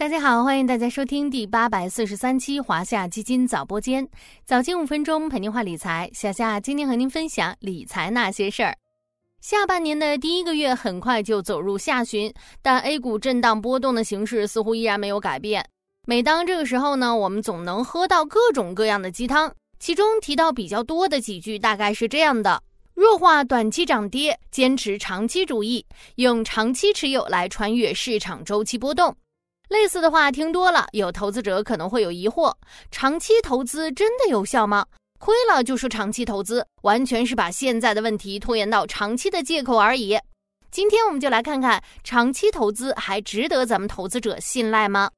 [0.00, 4.08] 大家好，欢迎大家收听第八百四十三期华夏基金早播间，
[4.46, 6.10] 早间五分钟陪您话理财。
[6.14, 8.74] 小夏今天和您分享理财那些事儿。
[9.42, 12.32] 下半年的第一个月很快就走入下旬，
[12.62, 15.62] 但 A 股震荡波动的形势似乎依然没有改变。
[16.06, 22.62] 每当这个时候呢，我们总能喝到各种各样的鸡汤，其中提到比较多的几句大概是这样的：
[22.94, 29.14] 弱化短期涨跌，坚持长期主义，用长期持有来穿越市场周期波动。
[29.70, 32.52] 类似的话听多了，有投资者可能会有疑惑：
[32.90, 34.84] 长期投资真的有效吗？
[35.20, 40.18] 亏了就说长期投资，完全是把现在的问题拖延到长期的借口而已。
[40.72, 45.08] 今天我们就来看看，长期投资还值得咱们投资者信赖吗？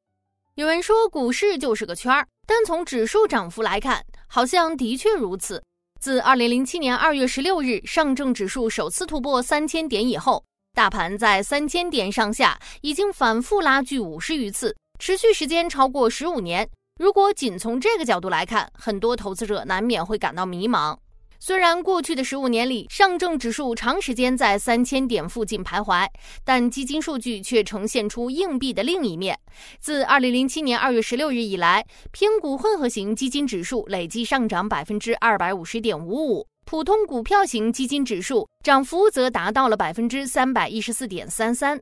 [0.56, 5.62] 有人说股市就是个圈儿，但从指数涨幅来看，好像的确如此。
[5.98, 10.44] 自二零零七年二月十六日上证指数首次突破三千点以后。
[10.74, 16.66] 大盘在三千点上下已经反复拉锯五十余次，持续时间超过十五年。
[16.98, 20.96] 如果仅从这个角度来看，很多投资者难免会感到迷茫。
[21.38, 26.08] 虽然过去的十五年里，上证指数长时间在三千点附近徘徊，
[26.42, 29.38] 但基金数据却呈现出硬币的另一面。
[29.78, 36.46] 自二零零七年二月十六日以来，偏股混合型基金指数累计上涨百分之二百五十点五五。
[36.72, 41.78] 普通股票型基金指数涨幅则达到了百分之三百一十四点三三，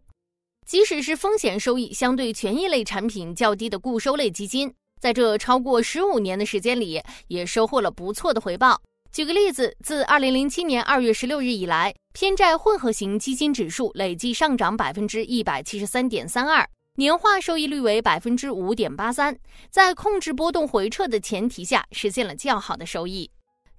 [0.66, 8.82] 即使是风险收益相对权益类产品较低的固收类基金，在这超过十五年的时间里，也收获了不错的回报。
[9.12, 19.38] 举个例子，自二零零七年二月十六日以来，偏债混合型基金指数累计上涨百分之一百七十三点三二，年化收益率为百分之五点八三，
[19.70, 23.30] 在控制波动回撤的前提下，实现了较好的收益。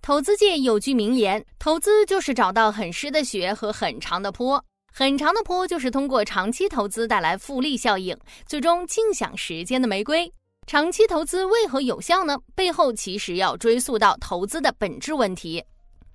[0.03, 10.31] 投资界有句名言：投资就是找到很湿的雪和很长的坡，很长的坡就是通过长期投资带来复利效应，最终尽享时间的玫瑰。
[10.65, 12.35] 长期投资为何有效呢？
[12.55, 15.63] 背后其实要追溯到投资的本质问题。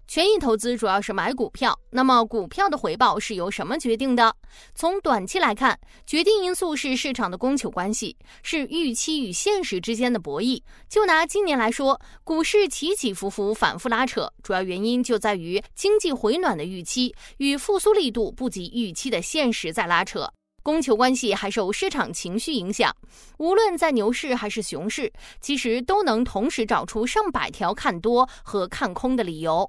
[0.09, 4.33] 权益投资主要是买股票，那么股票的回报是由什么决定的？
[4.73, 10.63] 从短期来看，决定因素是市场的供求关系，是预期与现实之间的博弈。
[10.89, 20.31] 就拿今年来说，股市起起伏伏、反复拉扯，主要原因就在于经济回暖的预期与复苏力度不及预期的现实在拉扯。
[20.63, 22.95] 供求关系还受市场情绪影响，
[23.39, 29.69] 无论在牛市还是熊市，其实都能同时找出上百条看多和看空的理由。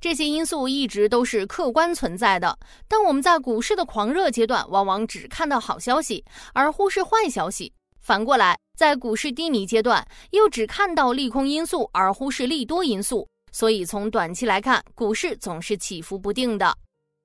[0.00, 13.26] 这些因素一直都是客观存在的，但我们在股市的狂热阶段，往往只看到好消息，而忽视坏消息；反过来，在股市低迷阶段，又只看到利空因素，而忽视利多因素。
[13.50, 16.72] 所以，从短期来看，股市总是起伏不定的；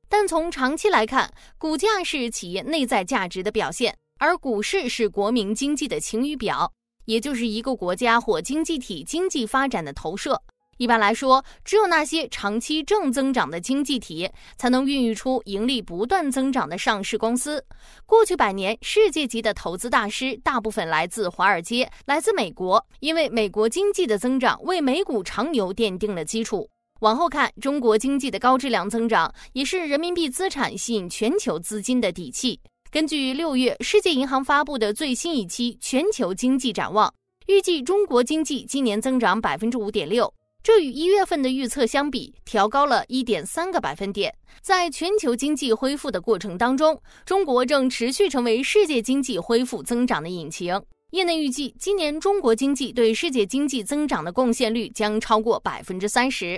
[0.09, 6.71] 但从长期来看，股价是企业内在价值的表现，而股市是国民经济的晴雨表，
[7.05, 10.41] 也就是一个国家或经济体经济发展的投射。
[10.83, 17.63] 一般来说，只有那些长期正增长的经济体，才能孕育出盈利不断增长的上市公司。
[18.05, 26.69] 过去百年，世界级的投资大师大部分来自华尔街，来自美国，因为美国经济的增长为美股长牛奠定了基础。
[26.99, 32.59] 往后看，中国经济的高质量增长，也是人民币资产吸引全球资金的底气。
[32.91, 37.13] 根据六月世界银行发布的最新一期全球经济展望，
[37.47, 40.33] 预计中国经济今年增长百分之五点六。
[40.63, 44.33] 这与一月份的预测相比，调高了一点三个百分点。
[44.61, 50.81] 在全球经济恢复的过程当中，中国正持续成为世界经济恢复增长的引擎。
[51.11, 56.57] 业内预计，今年中国经济对世界经济增长的贡献率将超过百分之三十。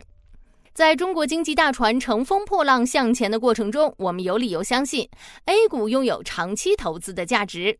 [0.76, 5.10] 在中国经济大船乘风破浪向前的过程中，我们有理由相信
[5.46, 7.80] A 股拥有长期投资的价值。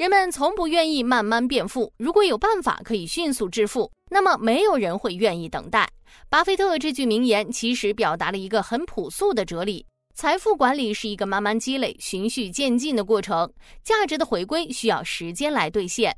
[0.00, 3.92] 人们从不愿意慢慢变富，如果有办法可以迅速致富。
[4.08, 5.86] 那么没有人会愿意等待。
[6.30, 9.84] 巴菲特这句名言其实表达了一个很朴素的哲理：
[10.14, 13.52] 财富管理是一个慢慢积累、循序渐进的过程，
[13.84, 16.16] 价值的回归需要时间来兑现。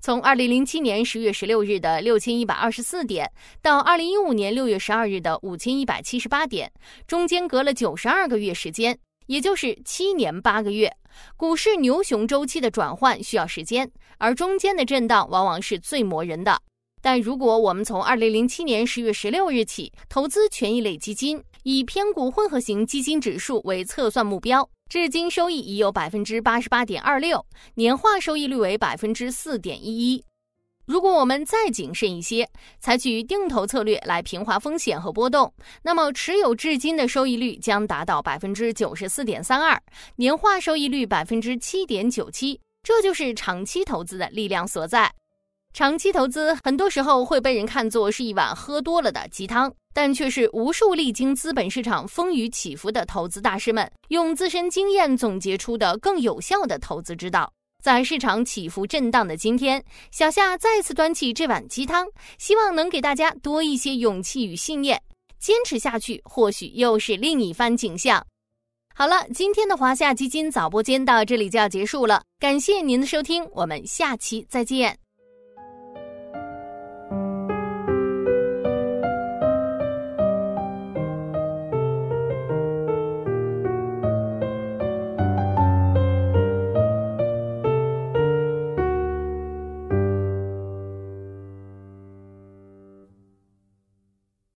[0.00, 3.28] 从二零零七年十月十六日的六千一百二十四点，
[3.60, 6.70] 到二零一五年六月十二日的五千一百七十八点，
[7.08, 10.92] 中间隔了九十二个月时间，也就是七年八个月。
[11.36, 16.60] 股市牛熊周期的转换需要时间，而中间的震荡往往是最磨人的。
[17.02, 27.44] 但如果我们从二零零七年十月十六日起投资权益类基金，以偏股混合型基金指数为测算目标，至今收益已有百分之八十八点二六，
[27.74, 30.24] 年化收益率为百分之四点一一。
[30.86, 32.48] 如果我们再谨慎一些，
[32.78, 35.52] 采取定投策略来平滑风险和波动，
[35.82, 39.82] 那么持有至今的收益率将达到百分之九十四点三二，
[40.14, 42.60] 年化收益率百分之七点九七。
[42.84, 45.12] 这就是长期投资的力量所在。
[45.72, 57.52] 长期投资很多时候会被人看作是一碗喝多了的鸡汤，但却是无数历经资本市场风雨起伏的投资大师们用自身经验总结出的更有效的投资之道。
[57.82, 62.06] 在市场起伏震荡的今天，小夏再次端起这碗鸡汤，
[62.38, 65.00] 希望能给大家多一些勇气与信念，
[65.38, 68.26] 坚持下去，或许又是另一番景象。
[68.92, 75.05] 好了，今天的华夏基金早播间到这里就要结束了，感谢您的收听，我们下期再见。